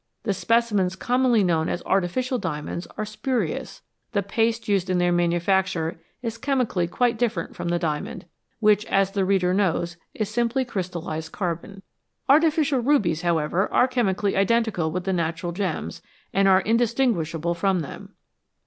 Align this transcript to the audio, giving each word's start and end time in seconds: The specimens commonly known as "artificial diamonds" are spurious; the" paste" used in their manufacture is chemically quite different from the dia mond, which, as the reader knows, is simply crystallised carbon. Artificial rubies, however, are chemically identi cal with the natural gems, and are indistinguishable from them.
The 0.23 0.33
specimens 0.33 0.95
commonly 0.95 1.43
known 1.43 1.69
as 1.69 1.83
"artificial 1.85 2.39
diamonds" 2.39 2.87
are 2.97 3.05
spurious; 3.05 3.83
the" 4.13 4.23
paste" 4.33 4.67
used 4.67 4.89
in 4.89 4.97
their 4.97 5.11
manufacture 5.11 6.01
is 6.23 6.39
chemically 6.39 6.87
quite 6.87 7.19
different 7.19 7.55
from 7.55 7.67
the 7.67 7.77
dia 7.77 8.01
mond, 8.01 8.25
which, 8.59 8.83
as 8.87 9.11
the 9.11 9.23
reader 9.25 9.53
knows, 9.53 9.97
is 10.15 10.27
simply 10.27 10.65
crystallised 10.65 11.31
carbon. 11.31 11.83
Artificial 12.27 12.79
rubies, 12.79 13.21
however, 13.21 13.71
are 13.71 13.87
chemically 13.87 14.33
identi 14.33 14.73
cal 14.73 14.91
with 14.91 15.03
the 15.03 15.13
natural 15.13 15.51
gems, 15.51 16.01
and 16.33 16.47
are 16.47 16.61
indistinguishable 16.61 17.53
from 17.53 17.81
them. 17.81 18.15